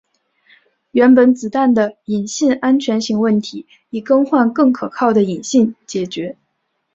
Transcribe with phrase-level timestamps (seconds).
[0.93, 6.35] 原本子弹的引信安全型问题以更换更可靠的引信解决。